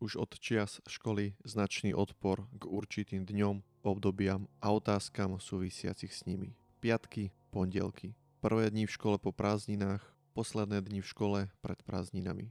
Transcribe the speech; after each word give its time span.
už 0.00 0.16
od 0.16 0.32
čias 0.40 0.80
školy 0.88 1.36
značný 1.44 1.92
odpor 1.92 2.48
k 2.56 2.64
určitým 2.64 3.28
dňom, 3.28 3.84
obdobiam 3.84 4.48
a 4.64 4.72
otázkam 4.72 5.36
súvisiacich 5.36 6.10
s 6.10 6.24
nimi. 6.24 6.56
Piatky, 6.80 7.30
pondelky. 7.52 8.16
Prvé 8.40 8.72
dni 8.72 8.88
v 8.88 8.96
škole 8.96 9.16
po 9.20 9.36
prázdninách, 9.36 10.00
posledné 10.32 10.80
dni 10.80 11.04
v 11.04 11.10
škole 11.12 11.38
pred 11.60 11.76
prázdninami. 11.84 12.48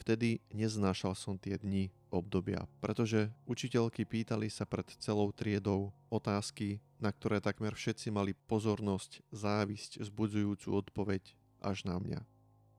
Vtedy 0.00 0.42
neznášal 0.50 1.14
som 1.14 1.36
tie 1.38 1.60
dni 1.60 1.92
obdobia, 2.10 2.66
pretože 2.82 3.30
učiteľky 3.46 4.08
pýtali 4.08 4.50
sa 4.50 4.66
pred 4.66 4.88
celou 4.98 5.30
triedou 5.30 5.94
otázky, 6.10 6.82
na 6.98 7.12
ktoré 7.12 7.38
takmer 7.38 7.76
všetci 7.76 8.10
mali 8.10 8.34
pozornosť, 8.48 9.22
závisť, 9.30 10.02
zbudzujúcu 10.02 10.68
odpoveď 10.72 11.36
až 11.60 11.84
na 11.86 12.00
mňa. 12.00 12.20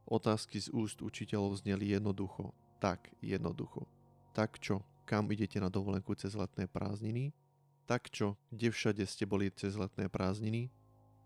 Otázky 0.10 0.60
z 0.60 0.74
úst 0.74 1.00
učiteľov 1.00 1.62
zneli 1.62 1.94
jednoducho, 1.94 2.52
tak 2.82 3.14
jednoducho. 3.22 3.86
Tak 4.32 4.64
čo, 4.64 4.80
kam 5.04 5.28
idete 5.28 5.60
na 5.60 5.68
dovolenku 5.68 6.16
cez 6.16 6.32
letné 6.40 6.64
prázdniny? 6.64 7.36
Tak 7.84 8.08
čo, 8.08 8.40
kde 8.48 8.72
všade 8.72 9.04
ste 9.04 9.28
boli 9.28 9.52
cez 9.52 9.76
letné 9.76 10.08
prázdniny? 10.08 10.72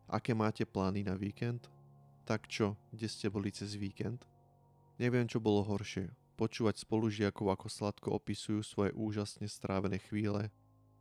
Aké 0.09 0.34
máte 0.34 0.66
plány 0.66 1.05
na 1.05 1.13
víkend? 1.13 1.70
Tak 2.26 2.49
čo, 2.49 2.73
kde 2.90 3.05
ste 3.05 3.30
boli 3.30 3.54
cez 3.54 3.77
víkend? 3.77 4.26
Neviem, 4.98 5.30
čo 5.30 5.38
bolo 5.38 5.62
horšie. 5.62 6.10
Počúvať 6.34 6.82
spolužiakov, 6.82 7.54
ako 7.54 7.68
sladko 7.70 8.18
opisujú 8.18 8.66
svoje 8.66 8.91
úžasne 8.98 9.46
strávené 9.46 10.02
chvíle, 10.02 10.49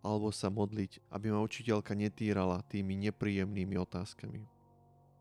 alebo 0.05 0.29
sa 0.29 0.53
modliť, 0.53 1.01
aby 1.09 1.33
ma 1.33 1.41
učiteľka 1.41 1.97
netýrala 1.97 2.61
tými 2.69 3.01
nepríjemnými 3.09 3.81
otázkami. 3.81 4.45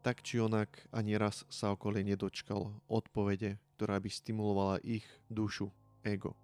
Tak 0.03 0.19
či 0.19 0.43
onak 0.43 0.83
ani 0.91 1.15
raz 1.15 1.47
sa 1.47 1.71
okolie 1.71 2.03
nedočkalo 2.03 2.83
odpovede, 2.91 3.55
ktorá 3.79 4.03
by 4.03 4.09
stimulovala 4.11 4.83
ich 4.83 5.07
dušu, 5.31 5.71
ego. 6.03 6.35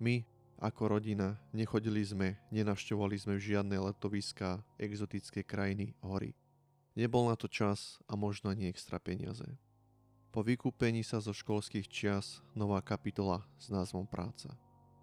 My, 0.00 0.24
ako 0.56 0.96
rodina, 0.96 1.36
nechodili 1.52 2.00
sme, 2.00 2.40
nenavštevovali 2.48 3.20
sme 3.20 3.36
žiadne 3.36 3.76
letoviská, 3.76 4.64
exotické 4.80 5.44
krajiny, 5.44 5.92
hory. 6.00 6.32
Nebol 6.96 7.28
na 7.28 7.36
to 7.36 7.52
čas 7.52 8.00
a 8.08 8.16
možno 8.16 8.48
ani 8.48 8.64
extra 8.72 8.96
peniaze. 8.96 9.44
Po 10.32 10.40
vykúpení 10.40 11.04
sa 11.04 11.20
zo 11.20 11.36
školských 11.36 11.84
čias 11.84 12.40
nová 12.56 12.80
kapitola 12.80 13.44
s 13.60 13.68
názvom 13.68 14.08
Práca. 14.08 14.56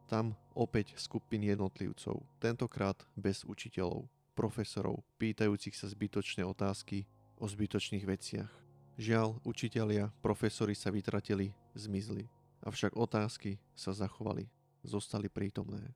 Tam 0.09 0.33
opäť 0.57 0.97
skupiny 0.97 1.53
jednotlivcov, 1.53 2.25
tentokrát 2.41 2.97
bez 3.13 3.45
učiteľov, 3.45 4.09
profesorov, 4.33 5.05
pýtajúcich 5.21 5.77
sa 5.77 5.85
zbytočné 5.85 6.41
otázky 6.41 7.05
o 7.37 7.45
zbytočných 7.45 8.01
veciach. 8.07 8.49
Žiaľ, 8.97 9.45
učitelia, 9.45 10.09
profesori 10.25 10.73
sa 10.73 10.89
vytratili, 10.89 11.53
zmizli. 11.77 12.25
Avšak 12.65 12.97
otázky 12.97 13.61
sa 13.77 13.93
zachovali, 13.93 14.49
zostali 14.87 15.27
prítomné. 15.27 15.93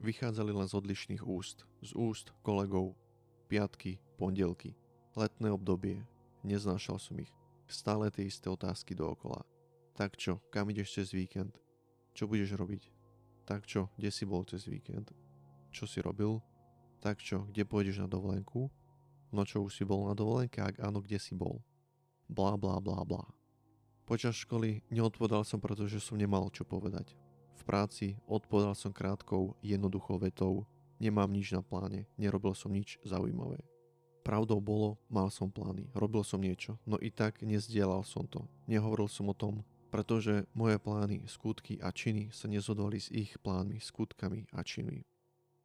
Vychádzali 0.00 0.50
len 0.50 0.66
z 0.66 0.74
odlišných 0.74 1.22
úst, 1.22 1.68
z 1.84 1.92
úst 1.94 2.32
kolegov. 2.42 2.96
Piatky, 3.46 4.00
pondelky, 4.16 4.74
letné 5.12 5.52
obdobie. 5.52 6.00
Neznášal 6.42 6.96
som 6.98 7.20
ich. 7.20 7.30
Stále 7.68 8.10
tie 8.10 8.26
isté 8.26 8.50
otázky 8.50 8.96
dookola. 8.96 9.44
Tak 9.92 10.16
čo, 10.16 10.40
kam 10.48 10.72
ideš 10.72 10.98
cez 10.98 11.08
víkend? 11.12 11.60
Čo 12.16 12.26
budeš 12.26 12.56
robiť? 12.56 12.82
Tak 13.44 13.68
čo, 13.68 13.92
kde 14.00 14.10
si 14.10 14.24
bol 14.24 14.42
cez 14.48 14.64
víkend? 14.64 15.12
Čo 15.68 15.84
si 15.84 16.00
robil? 16.00 16.40
Tak 17.04 17.20
čo, 17.20 17.44
kde 17.52 17.68
pôjdeš 17.68 18.02
na 18.02 18.08
dovolenku? 18.08 18.72
No 19.32 19.44
čo 19.44 19.64
už 19.64 19.76
si 19.76 19.84
bol 19.84 20.08
na 20.08 20.16
dovolenke, 20.16 20.60
ak 20.60 20.80
áno, 20.80 21.00
kde 21.04 21.20
si 21.20 21.32
bol? 21.36 21.60
Blá, 22.28 22.56
blá, 22.56 22.80
blá, 22.80 23.04
blá. 23.04 23.24
Počas 24.04 24.36
školy 24.36 24.84
neodpovedal 24.92 25.44
som, 25.46 25.62
pretože 25.62 26.02
som 26.02 26.20
nemal 26.20 26.52
čo 26.52 26.64
povedať. 26.68 27.16
V 27.56 27.62
práci 27.64 28.18
odpovedal 28.26 28.74
som 28.74 28.94
krátkou, 28.94 29.54
jednoduchou 29.62 30.18
vetou, 30.18 30.66
nemám 31.02 31.30
nič 31.30 31.52
na 31.52 31.62
pláne, 31.62 32.06
nerobil 32.14 32.54
som 32.54 32.70
nič 32.70 32.98
zaujímavé. 33.02 33.62
Pravdou 34.22 34.62
bolo, 34.62 35.02
mal 35.10 35.34
som 35.34 35.50
plány, 35.50 35.90
robil 35.98 36.22
som 36.22 36.38
niečo, 36.38 36.78
no 36.86 36.94
i 37.02 37.10
tak 37.10 37.42
nezdielal 37.42 38.06
som 38.06 38.22
to. 38.30 38.46
Nehovoril 38.70 39.10
som 39.10 39.26
o 39.26 39.34
tom, 39.34 39.66
pretože 39.90 40.46
moje 40.54 40.78
plány, 40.78 41.26
skutky 41.26 41.82
a 41.82 41.90
činy 41.90 42.30
sa 42.30 42.46
nezhodovali 42.46 43.02
s 43.02 43.10
ich 43.10 43.34
plánmi, 43.42 43.82
skutkami 43.82 44.46
a 44.54 44.62
činmi. 44.62 45.02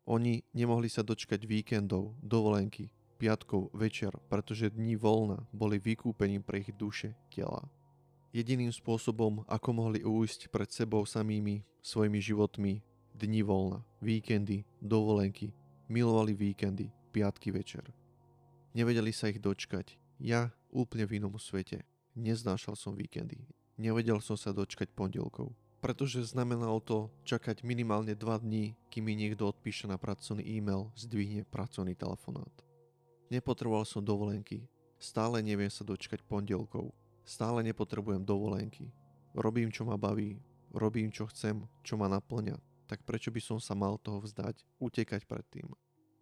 Oni 0.09 0.41
nemohli 0.57 0.89
sa 0.89 1.05
dočkať 1.05 1.45
víkendov, 1.45 2.17
dovolenky, 2.19 2.89
piatkov 3.17 3.69
večer, 3.77 4.13
pretože 4.29 4.73
dni 4.73 4.95
voľna 4.97 5.45
boli 5.53 5.77
vykúpením 5.77 6.41
pre 6.41 6.65
ich 6.65 6.71
duše, 6.73 7.13
tela. 7.29 7.65
Jediným 8.35 8.69
spôsobom, 8.75 9.47
ako 9.47 9.69
mohli 9.71 10.03
ujsť 10.03 10.51
pred 10.51 10.67
sebou 10.67 11.07
samými 11.07 11.63
svojimi 11.79 12.19
životmi, 12.19 12.83
dni 13.15 13.41
voľna, 13.41 13.79
víkendy, 14.03 14.67
dovolenky, 14.83 15.55
milovali 15.87 16.35
víkendy, 16.35 16.91
piatky 17.15 17.55
večer. 17.55 17.87
Nevedeli 18.75 19.15
sa 19.15 19.31
ich 19.31 19.39
dočkať. 19.39 19.95
Ja 20.19 20.51
úplne 20.69 21.07
v 21.07 21.23
inom 21.23 21.33
svete. 21.39 21.87
Neznášal 22.13 22.75
som 22.75 22.93
víkendy. 22.93 23.41
Nevedel 23.79 24.19
som 24.19 24.35
sa 24.35 24.51
dočkať 24.51 24.91
pondelkov. 24.91 25.55
Pretože 25.79 26.25
znamenalo 26.25 26.81
to 26.81 27.13
čakať 27.23 27.61
minimálne 27.61 28.17
2 28.17 28.43
dní, 28.43 28.73
kým 28.89 29.07
mi 29.07 29.13
niekto 29.13 29.47
odpíše 29.47 29.85
na 29.85 29.95
pracovný 29.95 30.41
e-mail, 30.43 30.89
zdvihne 30.97 31.45
pracovný 31.47 31.93
telefonát. 31.93 32.51
Nepotreboval 33.29 33.85
som 33.85 34.01
dovolenky. 34.01 34.65
Stále 34.97 35.45
neviem 35.45 35.69
sa 35.69 35.85
dočkať 35.85 36.25
pondelkov. 36.25 36.89
Stále 37.27 37.59
nepotrebujem 37.59 38.23
dovolenky. 38.23 38.87
Robím, 39.35 39.67
čo 39.67 39.83
ma 39.83 39.99
baví. 39.99 40.39
Robím, 40.71 41.11
čo 41.11 41.27
chcem, 41.27 41.59
čo 41.83 41.99
ma 41.99 42.07
naplňa. 42.07 42.55
Tak 42.87 43.03
prečo 43.03 43.35
by 43.35 43.43
som 43.43 43.59
sa 43.59 43.75
mal 43.75 43.99
toho 43.99 44.23
vzdať, 44.23 44.63
utekať 44.79 45.27
pred 45.27 45.43
tým? 45.51 45.67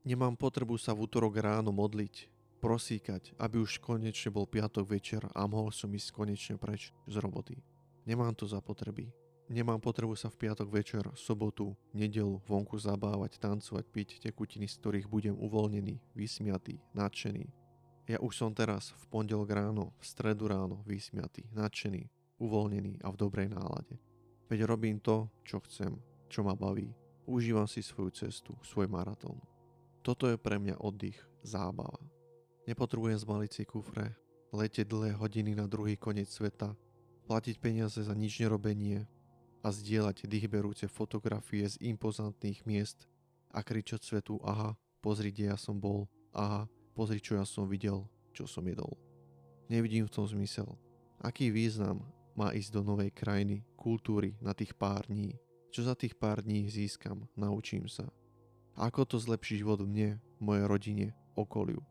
Nemám 0.01 0.33
potrebu 0.33 0.81
sa 0.81 0.97
v 0.97 1.05
útorok 1.05 1.37
ráno 1.37 1.69
modliť, 1.69 2.25
prosíkať, 2.57 3.37
aby 3.37 3.61
už 3.61 3.77
konečne 3.77 4.33
bol 4.33 4.49
piatok 4.49 4.89
večer 4.89 5.21
a 5.37 5.45
mohol 5.45 5.69
som 5.69 5.93
ísť 5.93 6.09
konečne 6.09 6.57
preč 6.57 6.89
z 7.05 7.15
roboty. 7.21 7.61
Nemám 8.09 8.33
to 8.33 8.49
za 8.49 8.57
potreby. 8.57 9.13
Nemám 9.45 9.77
potrebu 9.77 10.17
sa 10.17 10.33
v 10.33 10.41
piatok 10.41 10.73
večer, 10.73 11.05
sobotu, 11.13 11.77
nedelu 11.93 12.41
vonku 12.49 12.81
zabávať, 12.81 13.37
tancovať, 13.37 13.85
piť 13.93 14.09
tekutiny, 14.25 14.65
z 14.65 14.81
ktorých 14.81 15.05
budem 15.05 15.37
uvoľnený, 15.37 16.01
vysmiatý, 16.17 16.81
nadšený. 16.97 17.64
Ja 18.05 18.21
už 18.21 18.37
som 18.37 18.53
teraz 18.53 18.93
v 18.93 19.03
pondelok 19.09 19.49
ráno, 19.49 19.89
v 19.97 20.03
stredu 20.05 20.45
ráno 20.45 20.85
vysmiatý, 20.85 21.49
nadšený, 21.53 22.05
uvoľnený 22.37 23.01
a 23.01 23.09
v 23.09 23.17
dobrej 23.17 23.49
nálade. 23.49 23.97
Veď 24.45 24.69
robím 24.69 25.01
to, 25.01 25.25
čo 25.41 25.57
chcem, 25.65 25.97
čo 26.29 26.45
ma 26.45 26.53
baví. 26.53 26.93
Užívam 27.25 27.65
si 27.65 27.81
svoju 27.81 28.13
cestu, 28.13 28.53
svoj 28.61 28.85
maratón. 28.85 29.41
Toto 30.05 30.29
je 30.29 30.37
pre 30.37 30.61
mňa 30.61 30.77
oddych, 30.77 31.17
zábava. 31.41 31.97
Nepotrebujem 32.69 33.17
zbaliť 33.17 33.51
si 33.51 33.63
kufre, 33.65 34.13
letieť 34.53 34.85
dlhé 34.85 35.17
hodiny 35.17 35.57
na 35.57 35.65
druhý 35.65 35.97
koniec 35.97 36.29
sveta, 36.29 36.77
platiť 37.25 37.57
peniaze 37.57 37.97
za 37.97 38.13
nič 38.13 38.37
nerobenie, 38.37 39.09
a 39.65 39.73
zdieľať 39.73 40.29
dýchberúce 40.29 40.85
fotografie 40.85 41.65
z 41.65 41.81
impozantných 41.81 42.69
miest 42.69 43.09
a 43.49 43.65
kričať 43.65 44.05
svetu 44.05 44.37
aha, 44.45 44.77
pozri, 45.01 45.33
kde 45.33 45.49
ja 45.49 45.57
som 45.57 45.81
bol, 45.81 46.05
aha, 46.37 46.69
pozri, 46.95 47.19
čo 47.19 47.35
ja 47.35 47.43
som 47.43 47.67
videl, 47.67 48.07
čo 48.31 48.47
som 48.47 48.63
jedol. 48.63 48.95
Nevidím 49.67 50.07
v 50.07 50.13
tom 50.15 50.23
zmysel. 50.23 50.65
Aký 51.19 51.51
význam 51.51 51.99
má 52.31 52.55
ísť 52.55 52.79
do 52.79 52.81
novej 52.87 53.11
krajiny, 53.11 53.67
kultúry 53.75 54.39
na 54.39 54.55
tých 54.55 54.71
pár 54.71 55.03
dní? 55.11 55.35
Čo 55.75 55.91
za 55.91 55.95
tých 55.99 56.15
pár 56.15 56.39
dní 56.39 56.71
získam, 56.71 57.27
naučím 57.35 57.91
sa. 57.91 58.07
Ako 58.79 59.03
to 59.03 59.19
zlepší 59.19 59.59
život 59.59 59.83
mne, 59.83 60.23
mojej 60.39 60.65
rodine, 60.67 61.05
okoliu? 61.35 61.83